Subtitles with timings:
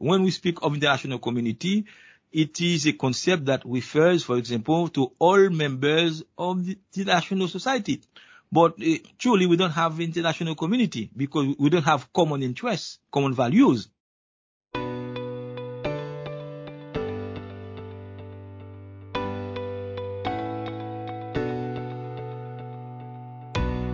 [0.00, 1.84] when we speak of international community,
[2.32, 8.00] it is a concept that refers, for example, to all members of the international society.
[8.50, 13.34] But uh, truly, we don't have international community because we don't have common interests, common
[13.34, 13.88] values.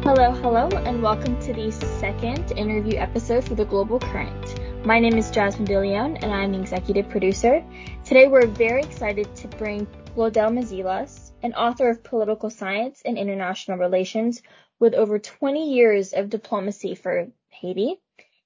[0.05, 4.66] Hello, hello, and welcome to the second interview episode for the Global Current.
[4.87, 7.61] My name is Jasmine DeLeon, and I'm the executive producer.
[8.05, 13.79] Today, we're very excited to bring Glodel Mezilas, an author of political science and international
[13.79, 14.43] relations
[14.79, 17.97] with over 20 years of diplomacy for Haiti,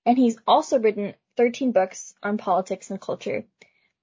[0.06, 3.44] and he's also written 13 books on politics and culture.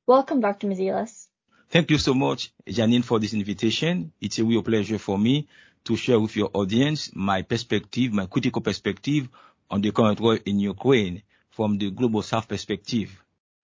[0.05, 0.67] Welcome, Dr.
[0.67, 1.29] Mezilas.
[1.69, 4.11] Thank you so much, Janine, for this invitation.
[4.21, 5.47] It's a real pleasure for me
[5.85, 9.27] to share with your audience my perspective, my critical perspective
[9.71, 11.23] on the current war in Ukraine
[11.57, 13.09] from the global south perspective.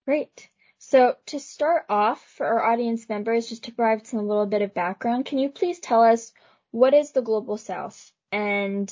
[0.04, 0.48] Great.
[0.78, 4.62] So to start off for our audience members, just to provide some a little bit
[4.62, 6.32] of background, can you please tell us
[6.72, 8.86] what is the global south and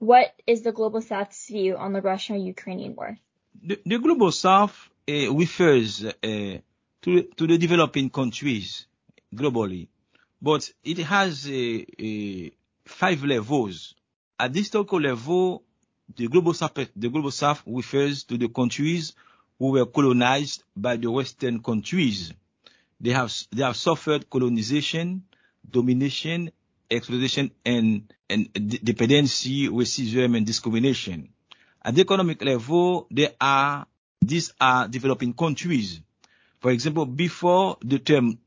[0.00, 3.16] what is the global south's view on the Russian-Ukrainian war?
[3.62, 4.76] The, the global south
[5.08, 6.12] uh, refers uh,
[7.02, 8.86] to, to the developing countries
[9.32, 9.86] globally,
[10.42, 12.50] but it has a
[12.84, 13.94] five levels.
[14.40, 15.62] At this historical level,
[16.16, 19.14] the global south, the global south refers to the countries
[19.58, 22.32] who were colonized by the Western countries.
[23.00, 25.24] They have, they have suffered colonization,
[25.70, 26.50] domination,
[26.90, 31.28] exploitation, and, and dependency, racism, and discrimination.
[31.82, 33.86] At the economic level, there are,
[34.20, 36.00] these are developing countries.
[36.60, 38.38] For example, before the term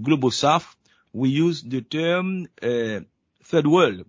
[0.00, 0.76] global south,
[1.12, 3.00] we used the term uh,
[3.44, 4.04] third world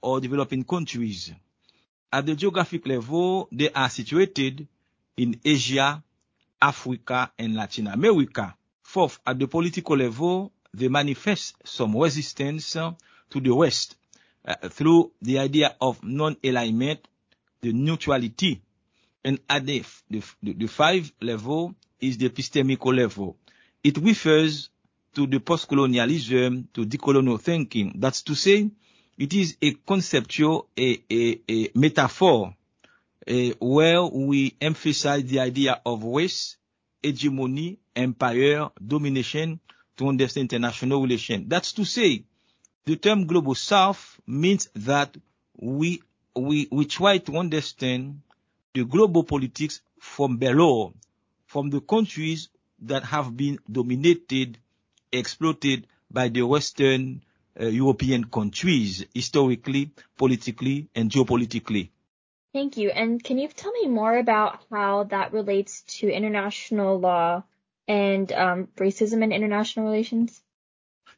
[0.00, 1.32] or developing countries.
[2.12, 4.68] At the geographic level, they are situated
[5.16, 6.02] in Asia,
[6.60, 8.54] Africa, and Latin America.
[8.82, 13.96] Fourth, at the political level, they manifest some resistance to the West
[14.44, 17.00] uh, through the idea of non-alignment,
[17.62, 18.60] the neutrality.
[19.24, 23.36] And at the, the, the five level is the epistemical level.
[23.82, 24.68] It refers
[25.14, 27.94] to the post-colonialism, to decolonial thinking.
[27.96, 28.70] That's to say,
[29.22, 32.56] it is a conceptual, a, a, a metaphor,
[33.60, 36.56] where we emphasize the idea of race,
[37.00, 39.60] hegemony, empire, domination
[39.96, 41.44] to understand international relations.
[41.46, 42.24] That's to say,
[42.84, 45.16] the term global south means that
[45.56, 46.02] we,
[46.34, 48.22] we, we try to understand
[48.74, 50.94] the global politics from below,
[51.46, 52.48] from the countries
[52.80, 54.58] that have been dominated,
[55.12, 61.90] exploited by the Western uh, European countries, historically, politically, and geopolitically.
[62.52, 62.90] Thank you.
[62.90, 67.44] And can you tell me more about how that relates to international law
[67.88, 70.40] and um, racism in international relations?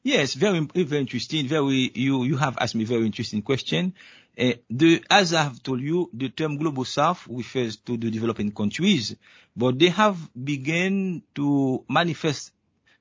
[0.03, 1.49] Yes, very, very interesting.
[1.49, 3.95] Very, you, you have asked me a very interesting question.
[4.39, 8.53] Uh, the, as I have told you, the term global south refers to the developing
[8.53, 9.17] countries,
[9.57, 12.53] but they have begun to manifest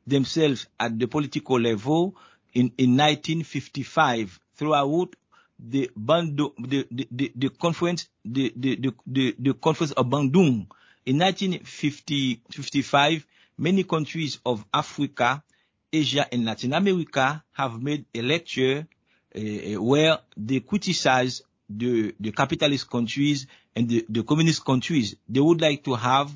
[0.07, 2.15] themselves at the political level
[2.53, 5.15] in, in 1955 throughout
[5.59, 10.67] the Bandung, the, the, the, the conference, the, the, the, the, conference of Bandung.
[11.05, 13.25] In 1955,
[13.57, 15.43] many countries of Africa,
[15.91, 18.87] Asia, and Latin America have made a lecture
[19.35, 19.39] uh,
[19.81, 25.15] where they criticize the, the capitalist countries and the, the communist countries.
[25.29, 26.31] They would like to have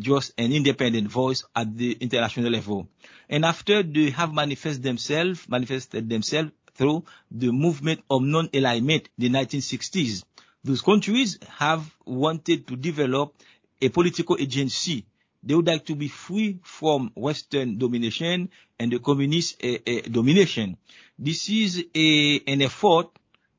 [0.00, 2.88] just an independent voice at the international level.
[3.28, 9.38] And after they have manifested themselves, manifested themselves through the movement of non-alignment, in the
[9.38, 10.24] 1960s,
[10.64, 13.34] those countries have wanted to develop
[13.80, 15.06] a political agency.
[15.42, 20.76] They would like to be free from Western domination and the communist uh, uh, domination.
[21.18, 23.08] This is a, an effort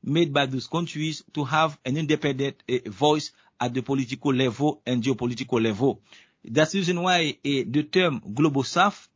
[0.02, 5.02] made by those countries to have an independent uh, voice at the political level and
[5.02, 6.00] geopolitical level.
[6.44, 9.08] That's the reason why uh, the term global south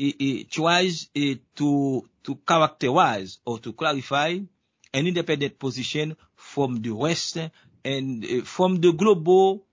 [0.00, 1.08] uh, uh, tries
[1.56, 4.38] to, to characterize or to clarify
[4.92, 7.38] an independent position from the West
[7.84, 9.64] and from the global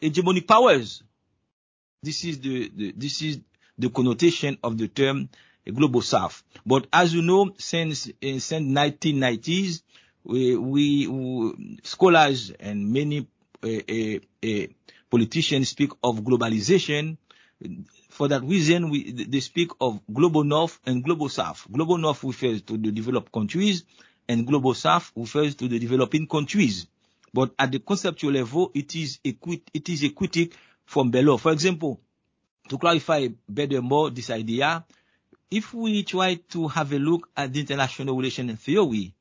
[0.00, 1.02] hegemonic powers.
[2.02, 3.40] This is the, the, this is
[3.78, 5.28] the connotation of the term
[5.72, 6.42] global south.
[6.64, 9.82] But as you know, since, since 1990s,
[10.24, 13.26] we, we, scholars and many
[15.10, 17.16] politicians speak of globalization.
[18.10, 21.66] For that reason, we, they speak of global north and global south.
[21.70, 23.84] Global north refers to the developed countries
[24.28, 26.86] and global south refers to the developing countries.
[27.32, 29.36] But at the conceptual level, it is a,
[29.74, 31.36] it is a critique from below.
[31.36, 32.00] For example,
[32.68, 34.84] to clarify better more this idea,
[35.50, 39.14] if we try to have a look at the international relation theory,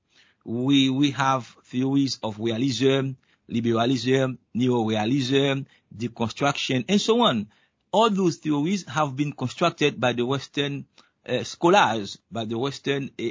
[0.43, 3.11] we, we have theories of realism,
[3.47, 5.61] liberalism, neo-realism,
[5.95, 7.47] deconstruction, and so on.
[7.91, 10.85] All those theories have been constructed by the Western
[11.27, 13.23] uh, scholars, by the Western uh,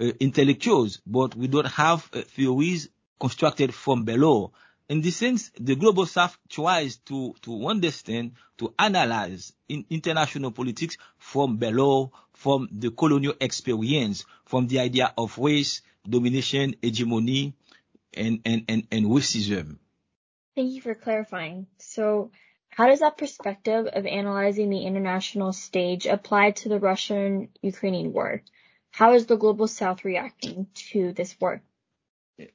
[0.00, 2.88] uh, intellectuals, but we don't have theories
[3.20, 4.52] constructed from below.
[4.88, 10.96] In this sense, the global south tries to, to understand, to analyze in international politics
[11.18, 17.54] from below, from the colonial experience, from the idea of race, domination, hegemony,
[18.18, 19.78] and, and, and, and racism.
[20.54, 21.66] Thank you for clarifying.
[21.78, 22.30] So
[22.68, 28.42] how does that perspective of analyzing the international stage apply to the Russian-Ukrainian war?
[28.90, 31.62] How is the global south reacting to this war?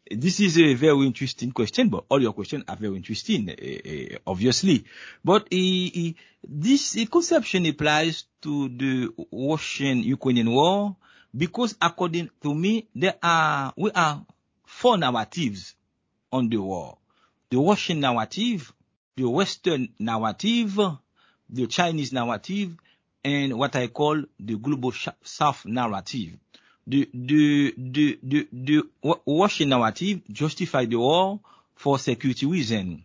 [0.10, 4.18] This is a very interesting question, but all your questions are very interesting, uh, uh,
[4.26, 4.86] obviously.
[5.26, 6.12] But uh,
[6.42, 10.96] this conception applies to the Russian-Ukrainian war
[11.36, 14.26] because according to me, there are, we are
[14.84, 15.76] four narratives
[16.30, 16.98] on the war.
[17.50, 18.74] The Russian narrative,
[19.16, 20.78] the Western narrative,
[21.50, 22.76] the Chinese narrative,
[23.24, 24.92] and what I call the global
[25.24, 26.32] South narrative.
[26.86, 28.84] The, the, the, the, the
[29.26, 31.40] Russian narrative justify the war
[31.76, 33.04] for security reasons.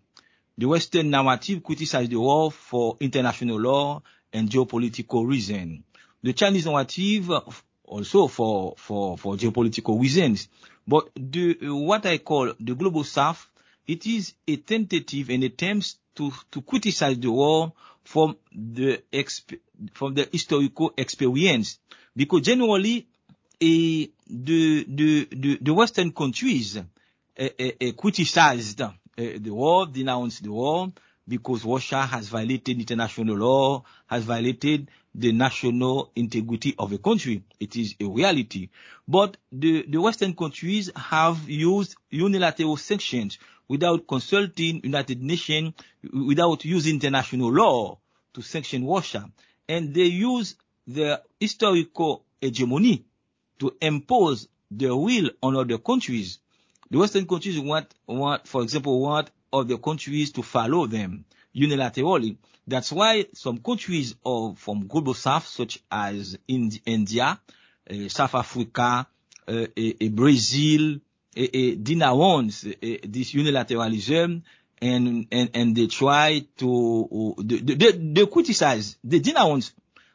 [0.56, 4.02] The Western narrative criticize the war for international law
[4.32, 5.84] and geopolitical reasons.
[6.24, 7.30] The Chinese narrative
[7.88, 10.48] also for, for, for geopolitical reasons.
[10.86, 13.46] But the, what I call the global south,
[13.86, 17.72] it is a tentative and attempts to, to criticize the war
[18.04, 19.58] from the, exp,
[19.92, 21.78] from the historical experience.
[22.14, 23.06] Because generally,
[23.60, 26.82] the, the, the, the Western countries uh,
[27.38, 30.92] uh, criticized uh, the war, denounced the war,
[31.28, 37.42] because Russia has violated international law, has violated the national integrity of a country.
[37.60, 38.70] It is a reality.
[39.06, 43.38] But the, the Western countries have used unilateral sanctions
[43.68, 45.74] without consulting United Nations,
[46.12, 47.98] without using international law
[48.34, 49.28] to sanction Russia.
[49.68, 53.04] And they use their historical hegemony
[53.58, 56.38] to impose their will on other countries.
[56.90, 61.24] The Western countries want, want, for example, want other countries to follow them
[61.54, 62.36] unilaterally.
[62.66, 67.40] That's why some countries of, from global south, such as India,
[67.90, 69.06] uh, South Africa,
[69.46, 71.00] uh, uh, Brazil,
[71.34, 74.42] denounce this unilateralism
[74.82, 79.20] and, and, and they try to, oh, they, they, they criticize, they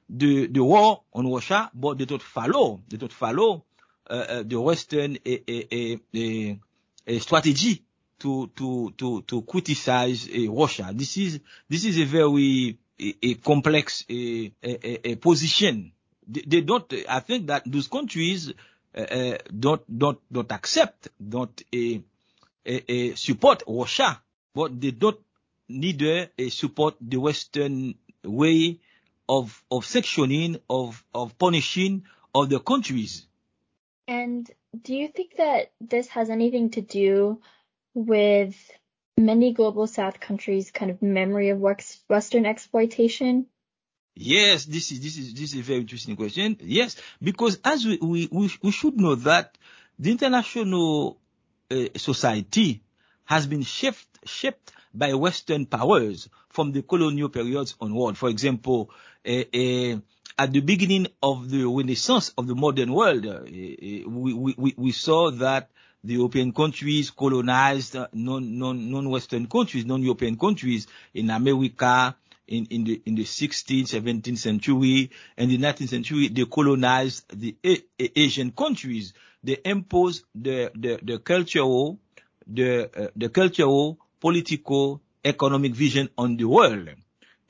[0.10, 3.64] the, the war on Russia, but they don't follow, they don't follow
[4.10, 5.18] the Western
[7.20, 7.84] strategy
[8.24, 10.92] to to to to criticize eh, Russia.
[10.94, 11.40] This is
[11.70, 15.92] this is a very a, a complex a, position.
[16.26, 16.92] They, they, don't.
[17.10, 18.54] I think that those countries
[18.96, 21.62] eh, eh, don't don't don't accept, don't
[23.16, 24.22] support Russia,
[24.56, 25.20] but they don't
[25.68, 28.80] neither support the Western way
[29.28, 32.04] of, of sectioning, of, of punishing
[32.34, 33.26] of the countries.
[34.08, 34.50] And
[34.82, 37.40] do you think that this has anything to do
[37.94, 38.56] with
[39.18, 43.46] many global south countries kind of memory of Western exploitation?
[44.16, 46.58] Yes, this is, this is, this is a very interesting question.
[46.62, 49.58] Yes, because as we, we, we, we should know that
[49.98, 51.18] the international
[51.72, 52.84] uh, society
[53.26, 58.18] has been shaped, shaped by Western powers from the colonial periods onward.
[58.18, 58.92] For example,
[59.26, 59.98] uh, uh,
[60.38, 65.32] at the beginning of the renaissance of the modern world, uh, we, we, we saw
[65.32, 65.70] that
[66.04, 72.16] the European countries colonized non, non, non-Western countries, non-European countries in America,
[72.48, 77.56] in, in the, in the 16th, 17th century, and the 19th century, they colonized the
[77.66, 79.14] A- Asian countries.
[79.44, 82.00] They imposed the, the, the cultural,
[82.48, 86.90] the, uh, the cultural, political, economic vision on the world.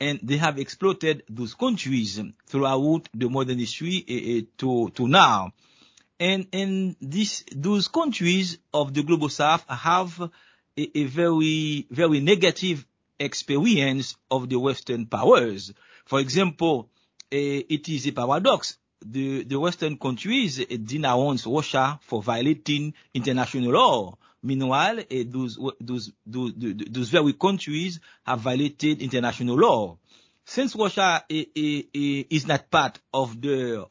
[0.00, 5.52] And they have exploited those countries throughout the modern history uh, to, to now.
[6.20, 10.20] And, and this, those countries of the global south have
[10.76, 12.86] a, a very, very negative
[13.18, 15.72] experience of the Western powers.
[16.04, 16.88] For example,
[17.32, 18.78] uh, it is a paradox.
[19.04, 24.16] The, the Western countries denounce Russia for violating international law.
[24.42, 29.98] Meanwhile, uh, those, those, those, those very countries have violated international law.
[30.44, 33.86] Since Russia is not part of the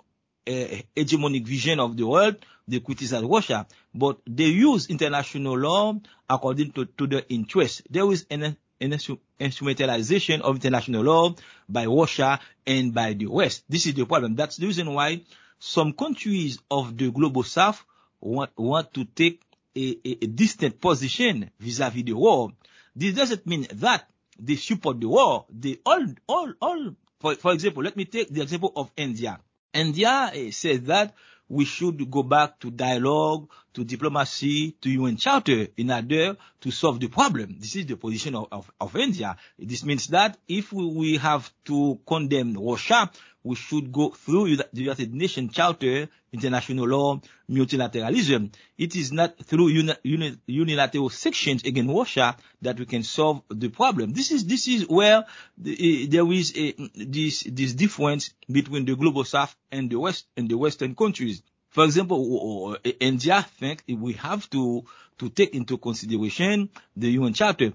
[0.45, 2.35] Eh, hegemonic vision of the world,
[2.67, 5.97] they criticize Russia, but they use international law
[6.29, 7.83] according to, to their interest.
[7.89, 8.91] There is an, an,
[9.39, 11.33] instrumentalization of international law
[11.69, 13.63] by Russia and by the West.
[13.69, 14.35] This is the problem.
[14.35, 15.21] That's the reason why
[15.59, 17.81] some countries of the global south
[18.19, 19.41] want, want to take
[19.77, 22.51] a, a, a distant position vis-à-vis the war.
[22.93, 25.45] This doesn't mean that they support the war.
[25.50, 29.39] They all, all, all, for, for example, let me take the example of India.
[29.73, 31.13] India eh, says that
[31.49, 36.99] we should go back to dialogue, to diplomacy, to UN Charter in order to solve
[36.99, 37.57] the problem.
[37.59, 39.35] This is the position of, of, of India.
[39.59, 43.11] This means that if we, we have to condemn Russia,
[43.43, 48.53] we should go through the United Nations Charter, international law, multilateralism.
[48.77, 53.69] It is not through uni, uni, unilateral sections against Russia that we can solve the
[53.69, 54.13] problem.
[54.13, 55.25] This is this is where
[55.57, 60.25] the, eh, there is a, this this difference between the global south and the west
[60.38, 61.43] and the western countries.
[61.73, 64.85] For example, India think we have to
[65.17, 67.73] to take into consideration the UN Charter.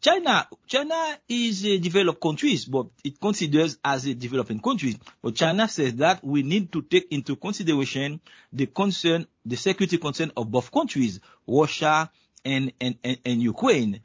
[0.00, 4.98] China, China is a developed country, but it considers as a developing country.
[5.20, 8.20] But China says that we need to take into consideration
[8.52, 12.08] the concern, the security concern of both countries, Russia
[12.44, 14.00] and, and, and, and Ukraine.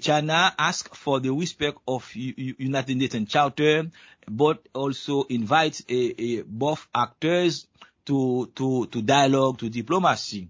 [0.00, 3.90] China asks for the respect of United Nations Charter,
[4.28, 7.66] but also invites a, a, both actors
[8.06, 10.48] to, to, to dialogue, to diplomacy.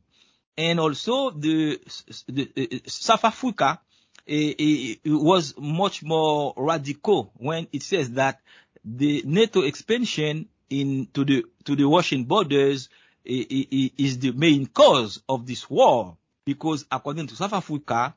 [0.57, 1.81] And also the,
[2.29, 3.81] the South Africa
[4.31, 8.41] it, it was much more radical when it says that
[8.85, 12.89] the NATO expansion into the to the Russian borders
[13.27, 13.45] eh,
[13.99, 18.15] is the main cause of this war because according to South Africa,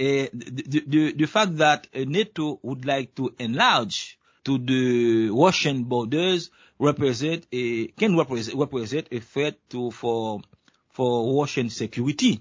[0.00, 6.50] uh, the, the, the fact that NATO would like to enlarge to the Russian borders
[6.78, 10.40] represent a can represent, represent a threat to for
[10.90, 12.40] for Russian security.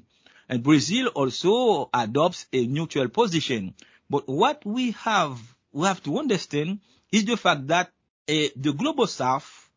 [0.49, 3.73] And Brazil also adopts a neutral position.
[4.09, 5.39] But what we have,
[5.73, 6.79] we have to understand
[7.11, 7.91] is the fact that
[8.29, 9.69] uh, the global south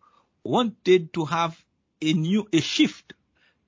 [0.44, 1.62] wanted to have
[2.00, 3.12] a new, a shift,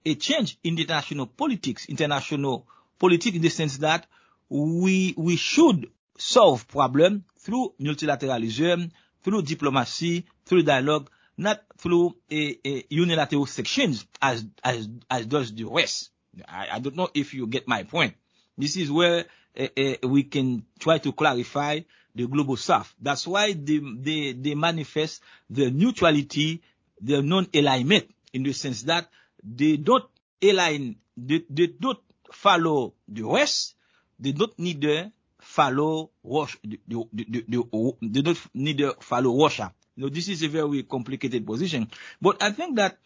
[0.06, 2.66] a change in international politics, international
[2.99, 4.06] politics in the sense that
[4.49, 8.90] we, we should solve problem through multilateralism,
[9.22, 15.64] through diplomacy, through dialogue, not through a, a unilateral sections as, as, as does the
[15.64, 16.11] West.
[16.49, 18.14] I, I don't know if you get my point.
[18.56, 19.26] This is where
[19.58, 21.80] uh, uh, we can try to clarify
[22.14, 22.94] the global south.
[23.00, 26.62] That's why they, they, they manifest the neutrality,
[27.00, 29.08] the non-alignment in the sense that
[29.42, 30.04] they don't
[30.42, 31.99] align, they, they don't
[32.32, 33.75] follow the West,
[34.18, 35.11] they don't neither
[35.52, 39.73] follow Russia, the, the, the, they don't need to follow Russia.
[39.97, 41.90] You know, this is a very complicated position.
[42.21, 42.97] But I think that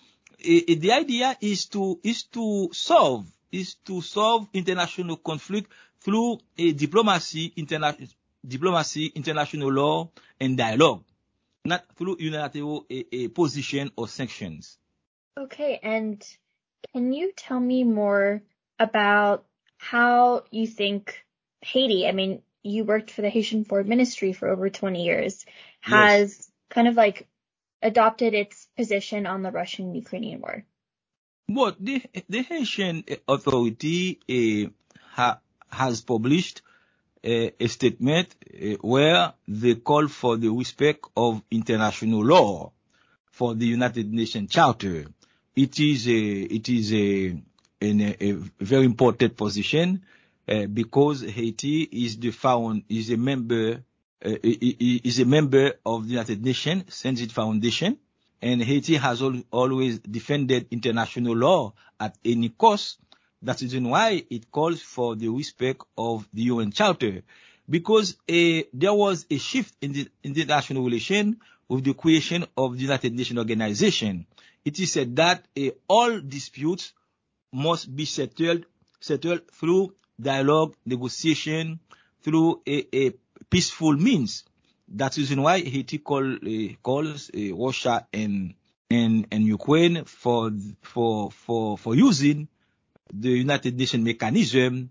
[0.44, 6.38] eh, eh, the idea is to is to solve is to solve international conflict through
[6.56, 7.98] a diplomacy, interna-
[8.46, 11.02] diplomacy, international law, and dialogue,
[11.64, 14.78] not through unilateral a, a position or sanctions.
[15.36, 16.22] Okay, and
[16.92, 18.42] can you tell me more
[18.78, 19.44] about
[19.78, 21.25] how you think
[21.66, 25.44] Haiti, I mean, you worked for the Haitian Foreign Ministry for over 20 years,
[25.80, 26.50] has yes.
[26.70, 27.26] kind of like
[27.82, 30.64] adopted its position on the Russian-Ukrainian war?
[31.48, 34.70] Well, the, the Haitian authority uh,
[35.12, 35.38] ha,
[35.70, 36.62] has published
[37.24, 42.72] uh, a statement uh, where they call for the respect of international law
[43.30, 45.06] for the United Nations Charter.
[45.54, 46.20] It is a,
[46.58, 47.42] it is a,
[47.80, 50.02] an, a very important position
[50.46, 53.82] because Haiti is the found, is a member
[54.24, 57.98] uh, is a member of the United Nations, since its foundation,
[58.40, 62.98] and Haiti has al- always defended international law at any cost.
[63.42, 67.22] That's the reason why it calls for the respect of the UN Charter.
[67.68, 71.38] Because uh, there was a shift in the, in the international relation
[71.68, 74.26] with the creation of the United Nations Organization.
[74.64, 75.46] It is said that
[75.88, 76.92] all disputes
[77.52, 78.64] must be settled,
[79.00, 81.80] settled through dialogue, negotiation,
[82.22, 83.12] through a, a
[83.50, 84.44] peaceful means.
[84.88, 88.54] That's the reason why Haiti call, uh, calls uh, Russia and,
[88.90, 92.48] and, and Ukraine for, for, for, for using
[93.12, 94.90] the United Nations mechanism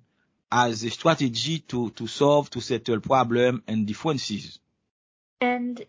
[0.51, 4.59] as a strategy to, to solve, to settle problem and differences.
[5.41, 5.81] And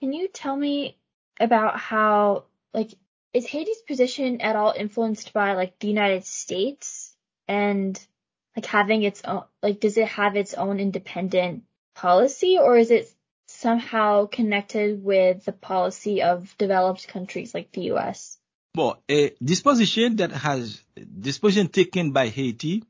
[0.00, 0.96] can you tell me
[1.38, 2.94] about how, like,
[3.32, 7.14] is Haiti's position at all influenced by, like, the United States
[7.48, 8.00] and,
[8.56, 13.12] like, having its own, like, does it have its own independent policy or is it
[13.46, 18.38] somehow connected with the policy of developed countries like the US?
[18.74, 20.82] Well, a disposition that has
[21.20, 22.84] disposition taken by Haiti,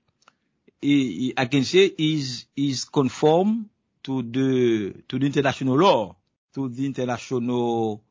[0.82, 3.70] I can say is is conform
[4.04, 6.16] to the, to the international law,
[6.54, 8.02] to the international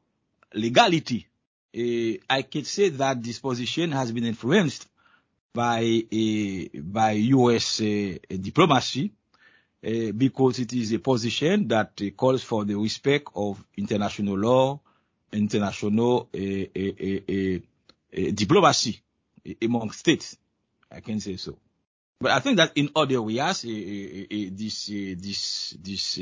[0.54, 1.28] legality.
[1.76, 4.88] Uh, I can say that this position has been influenced
[5.56, 6.04] by
[6.76, 7.82] by U.S.
[7.82, 9.12] Uh, diplomacy,
[9.84, 14.80] uh, because it is a position that uh, calls for the respect of international law,
[15.32, 17.60] international uh, uh,
[18.20, 19.02] uh, diplomacy
[19.62, 20.38] among states.
[20.92, 21.58] I can say so.
[22.20, 26.20] But I think that in other ways, this this this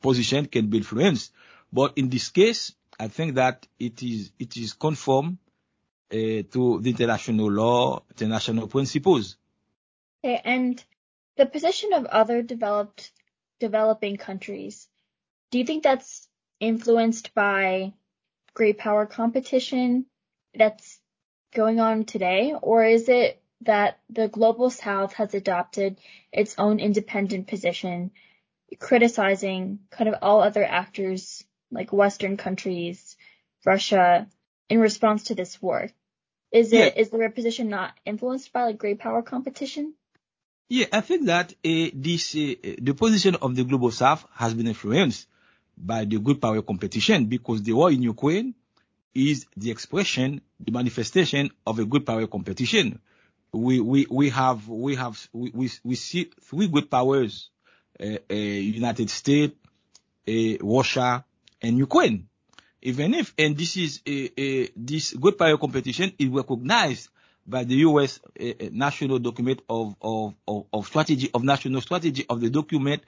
[0.00, 1.32] position can be influenced.
[1.72, 5.47] But in this case, I think that it is it is conform uh,
[6.10, 9.36] Eh, to the international law, international principles.
[10.24, 10.82] Okay, and
[11.36, 13.12] the position of other developed
[13.60, 14.88] developing countries,
[15.50, 16.26] do you think that's
[16.60, 17.92] influenced by
[18.54, 20.06] great power competition
[20.54, 20.98] that's
[21.54, 26.00] going on today, or is it that the global south has adopted
[26.32, 28.12] its own independent position,
[28.78, 33.14] criticizing kind of all other actors like Western countries,
[33.66, 34.26] Russia,
[34.70, 35.90] in response to this war?
[36.50, 37.00] Is it yeah.
[37.00, 39.94] is their position not influenced by like great power competition?
[40.68, 44.66] Yeah, I think that uh, this uh, the position of the global south has been
[44.66, 45.26] influenced
[45.76, 48.54] by the great power competition because the war in Ukraine
[49.14, 53.00] is the expression, the manifestation of a great power competition.
[53.52, 57.50] We we we have we have we we, we see three great powers:
[58.00, 59.54] uh, United States,
[60.26, 61.24] Russia,
[61.62, 62.28] and Ukraine.
[62.82, 67.08] Even if, and this is a, a, this great power competition is recognized
[67.46, 68.20] by the U.S.
[68.38, 73.02] Uh, national document of, of, of, of, strategy, of national strategy, of the document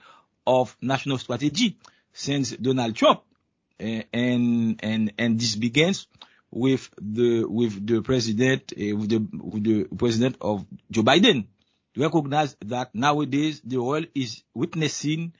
[0.45, 1.77] of national strategy
[2.11, 3.21] since Donald Trump.
[3.79, 6.07] Uh, and, and, and this begins
[6.49, 11.45] with the, with the president, uh, with the, with the president of Joe Biden
[11.93, 15.33] to recognize that nowadays the world is witnessing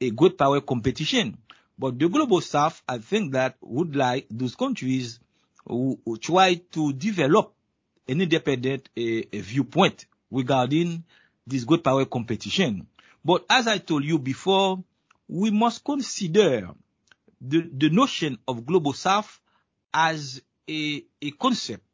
[0.00, 1.38] a great power competition.
[1.78, 5.18] But the global south, I think that would like those countries
[5.66, 7.54] who, who try to develop
[8.08, 11.04] an independent uh, viewpoint regarding
[11.46, 12.86] this great power competition.
[13.24, 14.82] But as I told you before,
[15.28, 16.70] we must consider
[17.40, 19.40] the, the notion of global south
[19.92, 21.84] as a, a concept,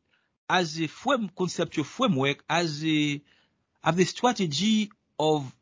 [0.48, 3.22] as a frame, conceptual framework, as a,
[3.82, 5.54] as a strategy of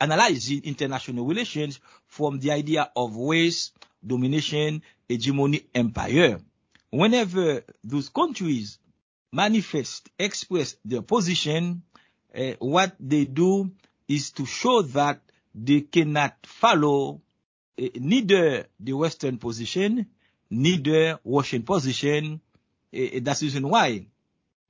[0.00, 1.80] analyzing international relations
[2.14, 3.72] from the idea of race,
[4.06, 6.38] domination, hegemony, empire.
[6.90, 8.78] Whenever those countries
[9.32, 11.82] manifest, express their position,
[12.32, 13.72] uh, what they do
[14.06, 15.22] is to show that
[15.56, 17.20] they cannot follow
[17.82, 20.06] uh, neither the Western position,
[20.50, 22.40] neither Russian position.
[22.96, 24.06] Uh, that's the reason why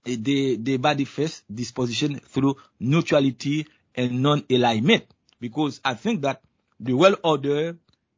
[0.03, 5.05] they, they manifest this position through neutrality and non-alignment.
[5.41, 6.41] Because I think that
[6.81, 7.77] the world order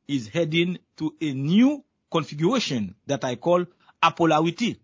[0.08, 3.66] is heading to a new configuration that I call
[4.02, 4.78] apolarity.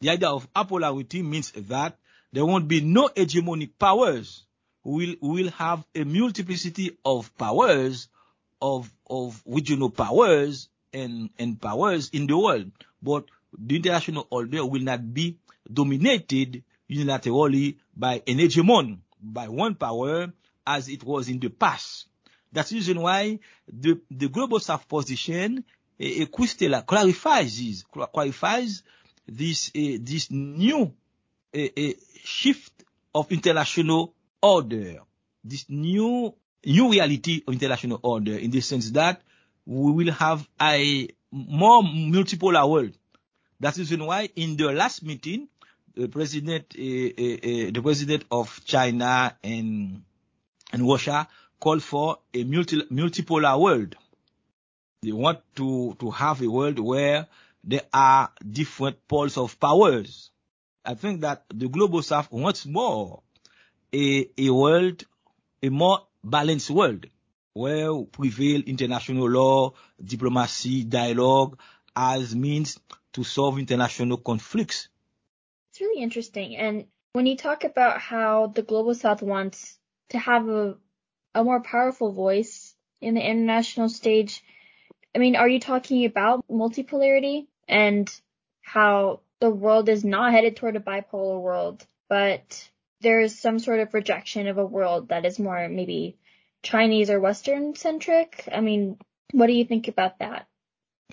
[0.00, 1.96] The idea of apolarity means that
[2.32, 4.44] there won't be no hegemonic powers.
[4.84, 8.08] We'll, we'll have a multiplicity of powers,
[8.62, 12.70] of, of regional powers and, and powers in the world.
[13.02, 13.24] But
[13.58, 15.38] the international order will not be
[15.70, 20.32] dominated unilaterally by an hegemon, by one power
[20.66, 22.06] as it was in the past.
[22.52, 23.38] That's the reason why
[23.70, 25.64] the, the global south position
[26.00, 26.26] uh,
[26.86, 28.82] clarifies this, clarifies
[29.26, 30.92] this, uh, this new
[31.54, 31.60] uh,
[32.24, 32.72] shift
[33.14, 35.00] of international order,
[35.44, 36.34] this new,
[36.64, 39.20] new reality of international order in the sense that
[39.66, 42.96] we will have a more multipolar world.
[43.60, 45.48] That's the reason why in the last meeting,
[45.94, 50.02] the president, the president of China and,
[50.72, 51.28] and Russia
[51.60, 53.96] call for a multi, multipolar world.
[55.02, 57.26] They want to, to have a world where
[57.64, 60.30] there are different poles of powers.
[60.84, 63.22] I think that the global south wants more
[63.92, 65.04] a, a world,
[65.62, 67.06] a more balanced world
[67.54, 71.58] where prevail international law, diplomacy, dialogue
[71.96, 72.78] as means
[73.12, 74.88] to solve international conflicts.
[75.72, 76.56] It's really interesting.
[76.56, 79.76] And when you talk about how the global south wants
[80.10, 80.76] to have a
[81.34, 84.42] a more powerful voice in the international stage.
[85.14, 88.10] I mean, are you talking about multipolarity and
[88.62, 92.68] how the world is not headed toward a bipolar world, but
[93.00, 96.16] there is some sort of rejection of a world that is more maybe
[96.62, 98.48] Chinese or Western centric?
[98.52, 98.98] I mean,
[99.32, 100.46] what do you think about that?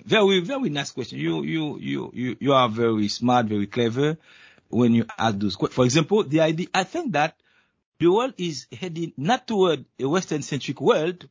[0.04, 1.18] Very, very nice question.
[1.18, 4.18] You, you, you, you, you are very smart, very clever
[4.68, 5.76] when you ask those questions.
[5.76, 7.36] For example, the idea, I think that
[7.98, 11.28] the world is heading not toward a Western centric world,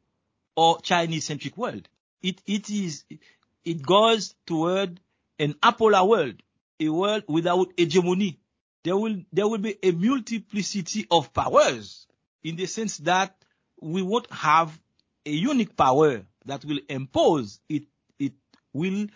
[0.56, 1.88] or Chinese centric world.
[2.22, 3.04] It, it is,
[3.64, 5.00] it goes toward
[5.38, 6.42] an apolar world,
[6.80, 8.40] a world without hegemony.
[8.84, 12.08] There will, there will be a multiplicity of powers
[12.44, 13.36] in the sense that
[13.82, 14.80] we won't have
[15.26, 17.84] a unique power that will impose it,
[18.20, 18.34] it
[18.74, 19.08] will,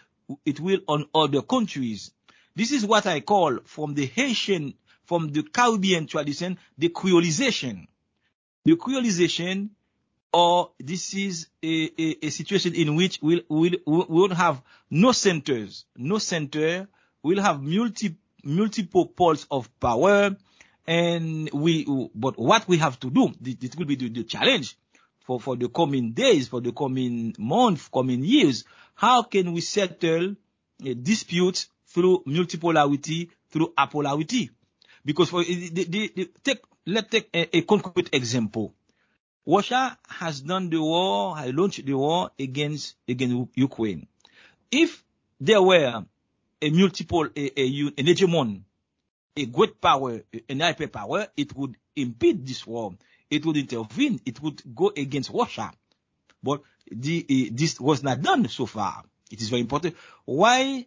[0.45, 2.11] it will on other countries.
[2.55, 4.73] This is what I call from the Haitian,
[5.09, 7.87] from the Caribbean tradition, the creolization.
[8.63, 9.69] The creolization
[10.31, 15.11] or this is a, a, a situation in which we'll, we'll, we will have no
[15.11, 16.87] centers, no center.
[17.23, 20.35] We'll have multi, multiple poles of power.
[20.85, 24.77] And we, but what we have to do, this will be the, the challenge
[25.21, 28.63] for, for the coming days, for the coming month, coming years.
[28.93, 30.35] How can we settle
[30.85, 34.51] eh, disputes through multipolarity, through apolarity?
[35.09, 38.75] Because for the, the, the, take, let's take a, a concrete example.
[39.43, 44.05] Russia has done the war, has launched the war against, against Ukraine.
[44.69, 45.03] If
[45.41, 46.05] there were
[46.61, 47.65] a multiple, a, a,
[47.97, 48.61] an hegemon,
[49.35, 52.93] a great power, an hyperpower, it would impede this war.
[53.31, 54.21] It would intervene.
[54.27, 55.71] It would go against Russia.
[56.43, 59.05] But the, uh, this was not done so far.
[59.31, 59.95] It is very important.
[60.25, 60.85] Why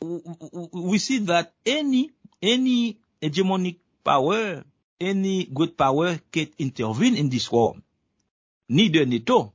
[0.00, 2.10] we see that any,
[2.42, 4.64] any hegemonic power,
[5.00, 7.76] any good power can intervene in this war.
[8.68, 9.52] Neither NATO.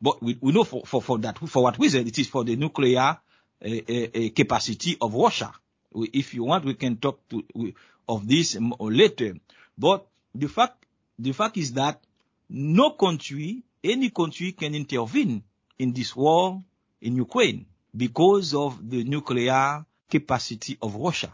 [0.00, 2.06] But we, we know for, for, for that, for what reason?
[2.06, 3.18] It is for the nuclear uh,
[3.64, 5.52] uh, capacity of Russia.
[5.92, 7.74] We, if you want, we can talk to, we,
[8.08, 9.34] of this later.
[9.76, 10.84] But the fact,
[11.18, 12.00] the fact is that
[12.48, 15.42] no country, any country can intervene
[15.78, 16.62] in this war
[17.00, 21.32] in Ukraine because of the nuclear capacity of Russia.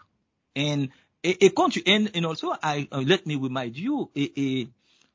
[0.56, 0.90] And
[1.24, 4.68] a, a country, and, and also I, uh, let me remind you, a, a,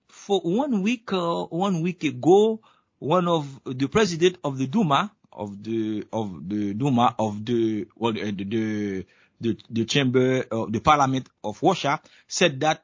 [0.07, 2.59] for one week, uh, one week ago,
[2.97, 8.13] one of the president of the Duma, of the, of the Duma, of the, well,
[8.13, 9.05] the, the,
[9.39, 12.83] the, the chamber, uh, the parliament of Russia said that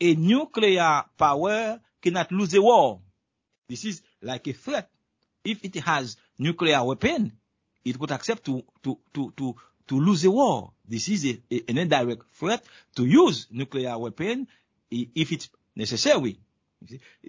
[0.00, 3.00] a nuclear power cannot lose a war.
[3.68, 4.90] This is like a threat.
[5.44, 7.32] If it has nuclear weapon,
[7.84, 9.54] it would accept to, to, to, to,
[9.86, 10.72] to lose a war.
[10.88, 12.64] This is a, a, an indirect threat
[12.96, 14.48] to use nuclear weapon
[14.90, 16.38] if it's necessary.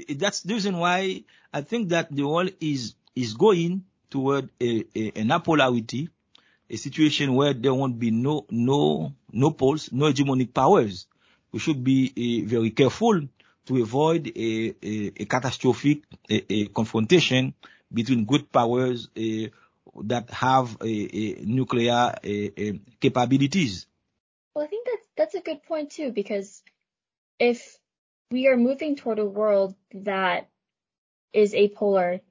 [0.10, 5.12] That's the reason why I think that the world is, is going toward a, a,
[5.16, 6.10] an apolarity,
[6.70, 11.08] a situation where there won't be no, no, no poles, no hegemonic powers.
[11.52, 13.22] We should be uh, very careful
[13.68, 17.54] to avoid a, a, a catastrophic a, confrontation
[17.92, 19.48] between good powers uh,
[20.04, 22.16] that have nuclear
[23.00, 23.86] capabilities.
[24.54, 26.64] Well, I think that's that's a good point too, because
[27.40, 27.78] if
[28.32, 30.50] we are moving toward a world that
[31.34, 32.22] is apolar,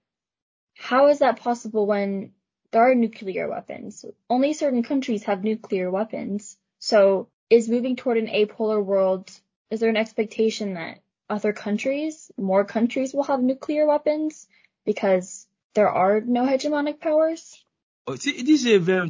[0.76, 2.32] how is that possible when
[2.72, 4.04] there are nuclear weapons?
[4.28, 6.58] Only certain countries have nuclear weapons.
[6.78, 9.30] So is moving toward an apolar world,
[9.70, 10.98] is there an expectation that
[11.30, 14.46] other countries, more countries will have nuclear weapons
[14.84, 15.45] because
[15.76, 17.62] there are no hegemonic powers?
[18.08, 19.08] Oh, it is a very,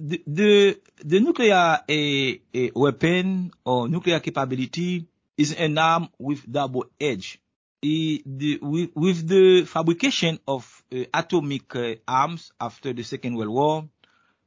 [0.00, 6.86] the, the, the nuclear a, a weapon or nuclear capability is an arm with double
[7.00, 7.40] edge.
[7.82, 13.50] The, the, with, with, the fabrication of uh, atomic uh, arms after the Second World
[13.50, 13.88] War,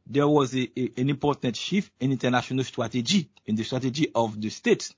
[0.05, 4.49] there was a, a, an important shift in international strategy, in the strategy of the
[4.49, 4.93] states.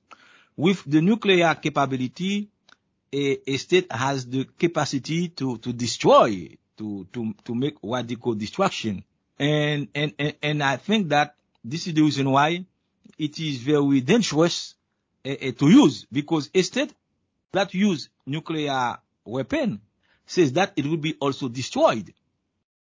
[0.56, 2.50] With the nuclear capability,
[3.14, 8.34] a, a state has the capacity to, to destroy, to, to, to make what radical
[8.34, 9.04] destruction.
[9.40, 12.66] And, and, and, and I think that this is the reason why
[13.18, 14.76] it is very dangerous
[15.26, 16.94] uh, to use because a state
[17.52, 19.82] that use nuclear weapon
[20.26, 22.14] says that it will be also destroyed.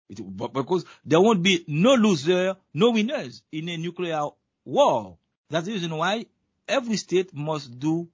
[0.10, 4.22] It, because there won't be no loser, no winners in a nuclear
[4.64, 5.18] war.
[5.50, 6.26] That's the reason why
[6.68, 8.08] every state must do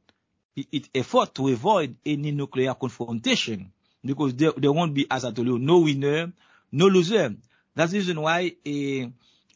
[0.56, 3.73] its effort to avoid any nuclear confrontation.
[4.04, 6.32] Because there, there won't be, as I told you, no winner,
[6.72, 7.36] no loser.
[7.76, 9.10] That's the reason why a, a,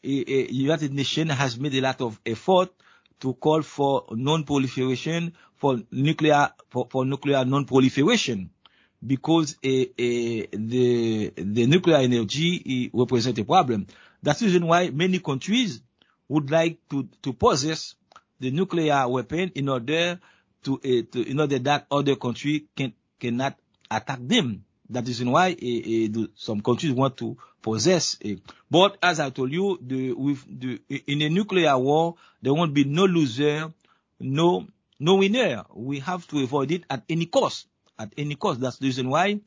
[0.04, 2.70] a United Nations has made a lot of effort
[3.20, 8.50] to call for non-proliferation, for nuclear, for, for nuclear non-proliferation,
[9.04, 13.86] because a, a, the, the nuclear energy represents a problem.
[14.22, 15.82] That's the reason why many countries
[16.28, 17.94] would like to, to possess
[18.40, 20.20] the nuclear weapon in order
[20.62, 23.56] to, uh, to in order that other country can, cannot
[23.90, 24.64] attack them.
[24.90, 28.40] That is why uh, uh, some countries want to possess it.
[28.70, 32.84] But as I told you, the, with the, in a nuclear war, there won't be
[32.84, 33.72] no loser,
[34.20, 34.66] no,
[34.98, 35.64] no winner.
[35.74, 37.66] We have to avoid it at any cost.
[37.98, 38.60] At any cost.
[38.60, 39.40] That's the reason why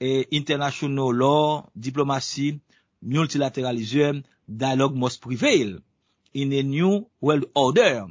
[0.00, 2.60] eh, international law, diplomacy,
[3.04, 5.78] multilateralism, dialogue must prevail
[6.32, 8.06] in a new world order.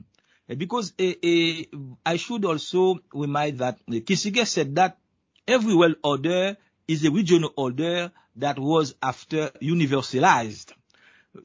[0.47, 4.97] Because I should also remind that Kissinger said that
[5.47, 10.71] every world order is a regional order that was after universalized.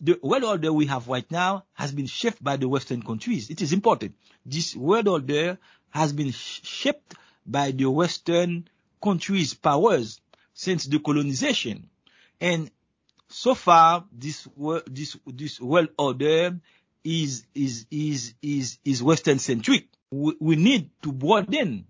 [0.00, 3.50] The world order we have right now has been shaped by the Western countries.
[3.50, 4.14] It is important.
[4.44, 5.58] This world order
[5.90, 7.14] has been shaped
[7.46, 8.68] by the Western
[9.02, 10.20] countries' powers
[10.52, 11.88] since the colonization.
[12.40, 12.70] And
[13.28, 16.58] so far, this world order
[17.04, 19.86] is is, is, is, is Western centric.
[20.10, 21.86] We need to broaden.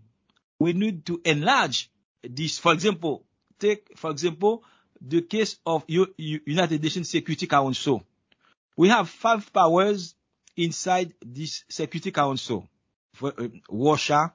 [0.60, 1.90] We need to enlarge
[2.22, 2.58] this.
[2.58, 3.24] For example,
[3.58, 4.64] take for example,
[5.00, 8.02] the case of United Nations Security Council.
[8.76, 10.14] We have five powers
[10.56, 12.68] inside this Security Council.
[13.20, 13.32] Uh,
[13.70, 14.32] Russia,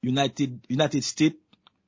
[0.00, 1.36] United United States,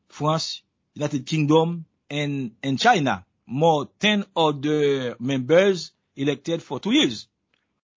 [0.08, 0.62] France,
[0.94, 3.24] United Kingdom, and and China.
[3.46, 7.28] More 10 other members elected for two years.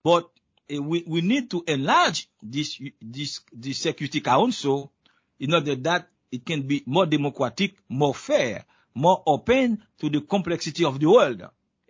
[0.03, 0.29] But
[0.73, 4.91] uh, we we need to enlarge this, this, this Security Council
[5.39, 10.83] in order that it can be more democratic, more fair, more open to the complexity
[10.85, 11.41] of the world.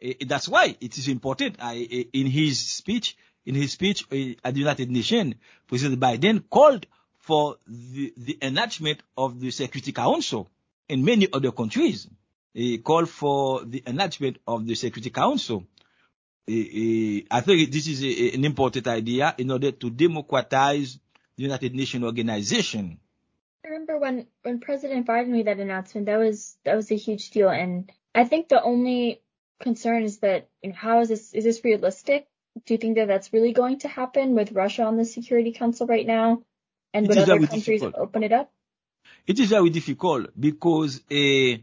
[0.02, 1.56] Eh, eh, that's why it is important.
[1.60, 4.04] Eh, in his speech in his speech
[4.44, 5.36] at the United Nations,
[5.68, 6.86] President Biden called
[7.18, 10.50] for the enlargement of the Security Council
[10.90, 12.10] in many other countries.
[12.54, 15.64] He called for the enlargement of the Security Council.
[16.50, 21.00] I think this is an important idea in order to democratize
[21.38, 23.00] the United Nations organization.
[23.66, 27.32] I remember when when President Biden made that announcement, that was that was a huge
[27.32, 27.50] deal.
[27.50, 29.22] And I think the only
[29.60, 32.28] concern is that, you know, how is this is this realistic?
[32.66, 35.86] Do you think that that's really going to happen with Russia on the Security Council
[35.86, 36.44] right now?
[36.94, 38.52] And would other countries open it up?
[39.26, 41.58] It is very difficult because eh,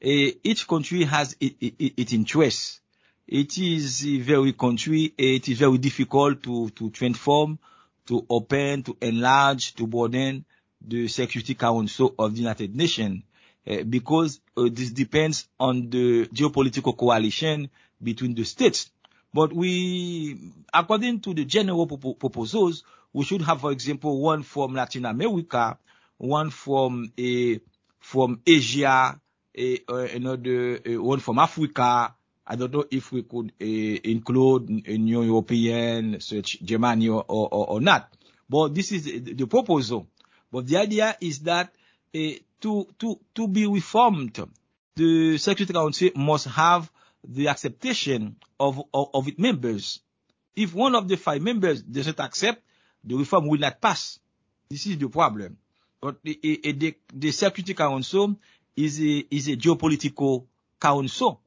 [0.00, 2.80] eh, each country has its interests.
[3.26, 7.58] It is very country, eh, it is very difficult to to transform,
[8.06, 10.44] to open, to enlarge, to broaden
[10.80, 13.22] the Security Council of the United Nations.
[13.68, 17.68] Eh, because eh, this depends on the geopolitical coalition
[18.02, 18.90] between the states.
[19.34, 20.38] But we,
[20.72, 25.76] according to the general proposals, we should have, for example, one from Latin America,
[26.16, 27.58] one from eh,
[28.46, 29.20] Asia,
[29.54, 32.14] another one from Africa.
[32.46, 38.10] I don't know if we could include a new European, such Germany or not.
[38.48, 40.06] But this is the proposal.
[40.50, 41.72] But the idea is that
[42.14, 44.40] eh, to to, to be reformed,
[44.96, 46.90] the Security Council must have
[47.26, 50.00] the acceptation of of its members.
[50.56, 52.62] If one of the five members doesn't accept,
[53.04, 54.18] the reform will not pass.
[54.68, 55.56] This is the problem.
[56.00, 58.36] But the eh, eh, the Security Council
[58.76, 60.46] is a is a geopolitical
[60.80, 61.40] council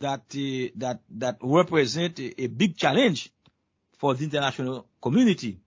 [0.00, 3.30] that uh that that represents a big challenge
[3.98, 5.58] for the international community.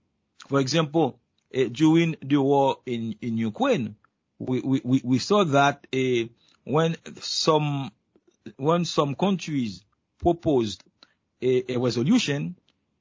[0.48, 1.18] For example,
[1.54, 3.96] Uh, during the war in in Ukraine,
[4.38, 6.28] we we, we saw that uh,
[6.64, 7.92] when some
[8.56, 9.84] when some countries
[10.18, 10.82] proposed
[11.42, 12.56] a resolution,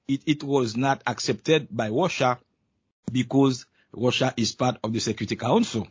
[0.07, 2.39] it it, was not accepted by Russia
[3.11, 5.87] because Russia is part of the Security Council.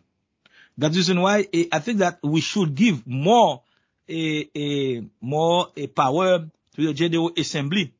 [0.76, 3.62] That's the reason why uh, I think that we should give more
[4.08, 6.40] a, a more a power
[6.76, 7.94] to the General Assembly.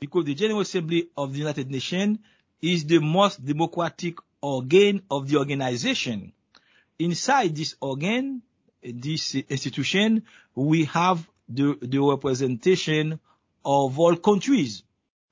[0.00, 2.18] Because the General Assembly of the United Nations
[2.60, 6.32] is the most democratic organ of the organization.
[6.98, 8.42] Inside this organ,
[8.82, 13.20] this institution, we have the representation
[13.64, 14.82] of all countries.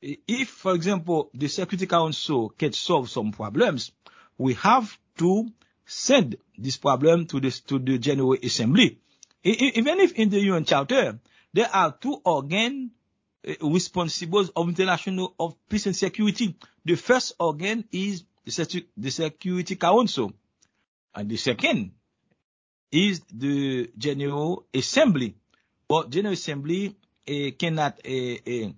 [0.01, 3.93] If, for example, the Security Council can solve some problems,
[4.39, 5.49] we have to
[5.85, 8.99] send this problem to the General Assembly.
[9.43, 11.19] Even if in the UN Charter,
[11.53, 12.91] there are two organs
[13.45, 16.57] eh, responsible of international of peace and security.
[16.87, 20.33] the first organ is the Security Council.
[21.15, 21.93] And the second
[22.93, 25.35] is the General Assembly.
[25.89, 26.95] But General Assembly
[27.27, 28.71] eh, cannot, eh, eh,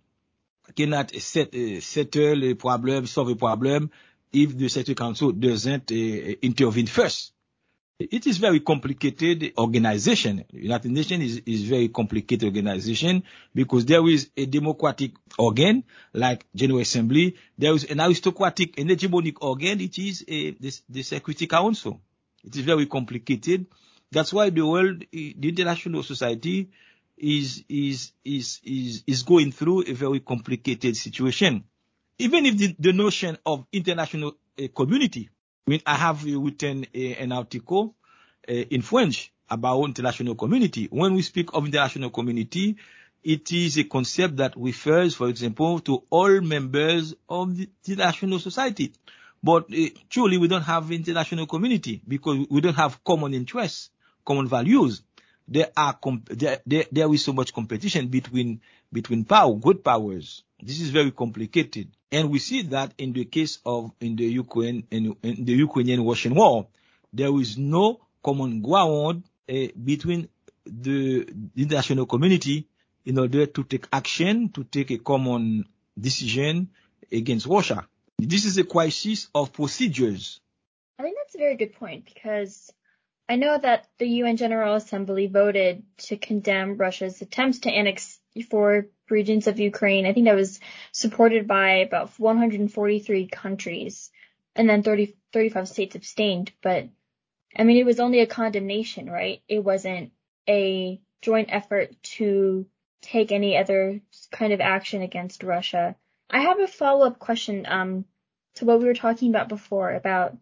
[0.75, 3.91] cannot set, eh, settle the problem, solve the problem
[4.33, 7.33] if the Security Council doesn't eh, intervene first.
[7.99, 10.45] It is very complicated organization.
[10.53, 15.83] The United Nations is a very complicated organization because there is a democratic organ
[16.15, 17.35] like General Assembly.
[17.59, 22.01] There is an aristocratic and hegemonic organ, it is eh, a, the Security Council.
[22.45, 23.67] It is very complicated.
[24.13, 26.71] That's why the world, eh, the international society
[27.17, 31.65] is is, is, is, is going through a very complicated situation.
[32.21, 35.31] Even if the notion of international eh, community,
[35.87, 37.95] I have written an article
[38.47, 40.87] in French about international community.
[40.91, 42.77] When we speak of international community,
[43.23, 48.93] it is a concept that refers, for example, to all members of the international society.
[49.43, 53.91] But uh, truly, we don't have international community because we don't have common interests,
[54.25, 55.03] common values.
[55.47, 55.99] There are
[56.31, 58.61] there, there, there is so much competition between
[58.93, 60.43] between power, good powers.
[60.61, 64.87] This is very complicated, and we see that in the case of in the Ukraine
[64.91, 66.67] in, in the Ukrainian-Russian war,
[67.13, 70.29] there is no common ground uh, between
[70.67, 72.67] the international community
[73.05, 75.65] in order to take action, to take a common
[75.99, 76.69] decision
[77.11, 77.87] against Russia.
[78.19, 80.41] This is a crisis of procedures.
[80.99, 82.73] I think that's a very good point because
[83.29, 88.18] I know that the UN General Assembly voted to condemn Russia's attempts to annex
[88.51, 90.07] four regions of Ukraine.
[90.07, 90.61] I think that was
[90.93, 94.11] supported by about 143 countries
[94.55, 96.53] and then 30, 35 states abstained.
[96.63, 96.89] But
[97.57, 99.43] I mean, it was only a condemnation, right?
[99.49, 100.13] It wasn't
[100.49, 102.67] a joint effort to
[103.01, 105.97] take any other kind of action against Russia.
[106.31, 108.05] I have a follow-up question um,
[108.57, 110.37] to what we were talking about before about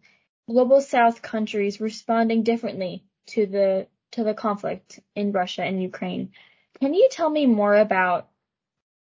[0.49, 6.31] global South countries responding differently to the to the conflict in Russia and Ukraine.
[6.79, 8.27] Can you tell me more about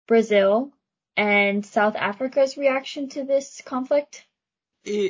[0.07, 0.71] Brazil
[1.15, 4.25] and South Africa's reaction to this conflict?
[4.87, 5.09] Uh,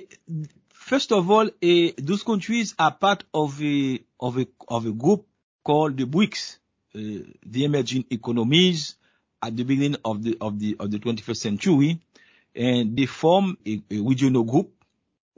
[0.74, 5.26] first of all, uh, those countries are part of a of a of a group
[5.64, 6.58] called the BRICS,
[6.96, 8.96] uh, the emerging economies
[9.42, 12.02] at the beginning of the of the of the 21st century,
[12.56, 14.72] and they form a, a regional group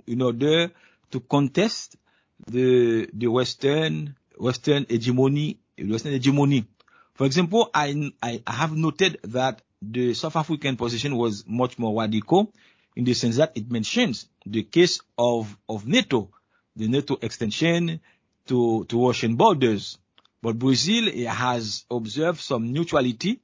[0.07, 0.71] in order
[1.11, 1.95] to contest
[2.47, 6.65] the the Western Western hegemony Western hegemony.
[7.15, 12.51] For example, I I have noted that the South African position was much more radical
[12.95, 16.29] in the sense that it mentions the case of of NATO,
[16.75, 17.99] the NATO extension
[18.47, 19.99] to to Russian borders.
[20.41, 23.39] But Brazil has observed some neutrality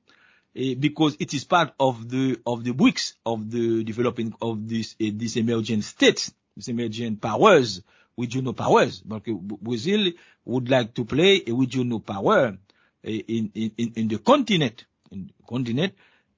[0.58, 4.95] uh, because it is part of the of the BRICS of the developing of this
[4.99, 7.84] uh, these emerging states, these emerging powers,
[8.17, 8.99] regional powers.
[9.01, 10.12] But Brazil
[10.45, 12.58] would like to play a regional power
[13.04, 15.94] in, in in the continent, in the continent,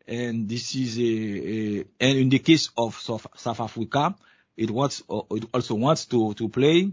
[0.08, 4.16] and this is a, a and in the case of South, South Africa,
[4.58, 6.92] it wants it also wants to to play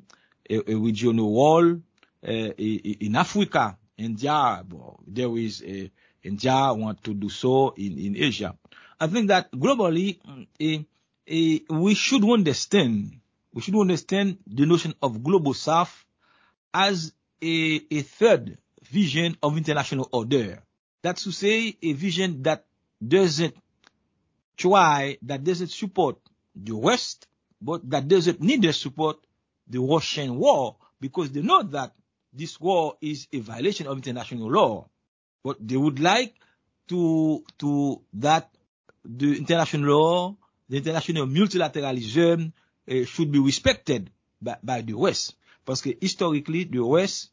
[0.48, 1.80] a, a regional role
[2.26, 3.76] uh, in Africa.
[3.96, 4.64] India,
[5.06, 5.90] there is a
[6.22, 8.56] India want to do so in, in Asia.
[9.00, 10.78] I think that globally, uh,
[11.30, 13.20] uh, we should understand,
[13.52, 16.04] we should understand the notion of global south
[16.74, 18.58] as a, a third
[18.90, 20.62] vision of international order.
[21.02, 22.64] That's to say, a vision that
[23.06, 23.54] doesn't
[24.56, 26.18] try, that doesn't support
[26.54, 27.26] the West,
[27.60, 29.18] but that doesn't need to support
[29.68, 31.92] the Russian war because they know that
[32.32, 34.88] this war is a violation of international law.
[35.44, 36.34] But they would like
[36.88, 38.50] to, to that
[39.04, 40.36] the international law,
[40.68, 42.52] the international multilateralism
[42.90, 44.10] uh, should be respected
[44.42, 45.34] by, by the West.
[45.82, 47.30] Que historically, the West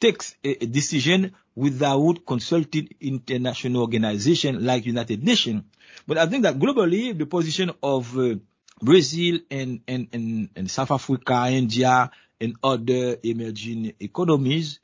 [0.00, 5.62] takes a, decision without consulting international organizations like United Nations.
[6.06, 8.16] But I think that globally, the position of
[8.80, 14.80] Brazil and, and, and, and South Africa, India, and other emerging economies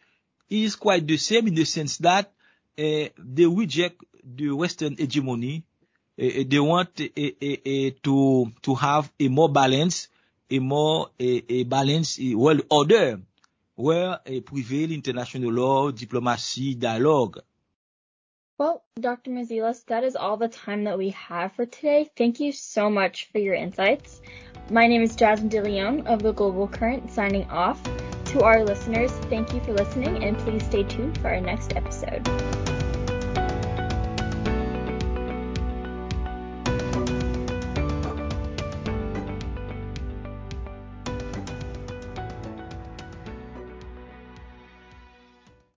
[0.49, 2.27] is quite the same in the sense that
[2.79, 5.65] uh, they reject the Western hegemony.
[6.21, 10.09] Uh, they want uh, to to have a more balanced,
[10.51, 13.21] a more a, balanced world order
[13.75, 17.39] where a prevail international law, diplomacy, dialogue.
[18.59, 19.31] Well, Dr.
[19.31, 22.11] Mezilas, that is all the time that we have for today.
[22.17, 24.21] Thank you so much for your insights.
[24.71, 27.81] My name is Jasmine De Leon of the Global Current signing off.
[28.33, 32.27] To our listeners, thank you for listening and please stay tuned for our next episode.